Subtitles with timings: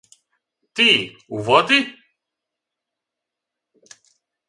[0.73, 1.87] Ти, у води!